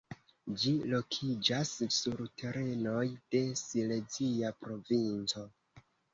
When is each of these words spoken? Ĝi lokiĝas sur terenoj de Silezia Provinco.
Ĝi 0.61 0.71
lokiĝas 0.93 1.73
sur 1.97 2.23
terenoj 2.43 3.05
de 3.35 3.43
Silezia 3.63 4.53
Provinco. 4.65 5.47